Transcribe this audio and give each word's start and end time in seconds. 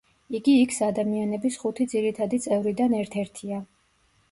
იგი 0.37 0.53
იქს-ადამიანების 0.61 1.59
ხუთი 1.65 1.87
ძირითადი 1.93 2.41
წევრიდან 2.47 2.99
ერთ-ერთია. 3.03 3.63